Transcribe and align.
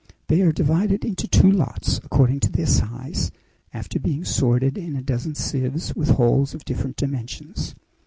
They 0.29 0.41
are 0.41 0.51
divided 0.51 1.05
into 1.05 1.27
two 1.27 1.51
lots, 1.51 1.99
according 2.03 2.39
to 2.39 2.51
their 2.51 2.65
size, 2.65 3.29
after 3.71 3.99
being 3.99 4.25
sorted 4.25 4.75
in 4.75 4.95
a 4.95 5.03
dozen 5.03 5.35
sieves 5.35 5.95
with 5.95 6.09
holes 6.09 6.55
of 6.55 6.65
different 6.65 6.95
dimensions. 6.95 7.75